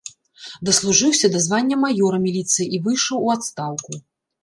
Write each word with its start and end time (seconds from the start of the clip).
Даслужыўся 0.69 1.27
да 1.35 1.43
звання 1.45 1.79
маёра 1.83 2.17
міліцыі 2.27 2.67
і 2.75 2.83
выйшаў 2.89 3.25
у 3.25 3.33
адстаўку. 3.39 4.05